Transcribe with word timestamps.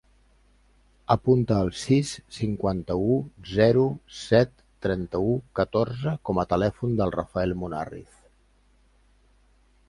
Apunta 1.15 1.57
el 1.65 1.67
sis, 1.81 2.13
cinquanta-u, 2.37 3.17
zero, 3.57 3.83
set, 4.21 4.55
trenta-u, 4.87 5.37
catorze 5.61 6.15
com 6.31 6.43
a 6.45 6.47
telèfon 6.55 6.97
del 7.03 7.15
Rafael 7.19 7.55
Munarriz. 7.63 8.19